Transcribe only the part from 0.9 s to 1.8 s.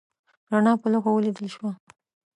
لوښو ولیدل شوه.